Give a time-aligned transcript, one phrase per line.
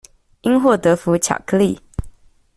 [0.41, 1.79] 因禍得福巧克力